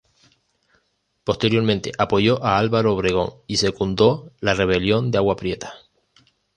Posteriormente 1.23 1.91
apoyó 1.95 2.43
a 2.43 2.57
Álvaro 2.57 2.95
Obregón 2.95 3.35
y 3.45 3.57
secundó 3.57 4.31
la 4.39 4.55
Rebelión 4.55 5.11
de 5.11 5.19
Agua 5.19 5.35
Prieta. 5.35 5.75